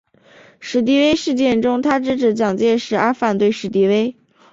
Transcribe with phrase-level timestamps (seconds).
[0.59, 4.15] 史迪威事件中他支持蒋介石而反对史迪威。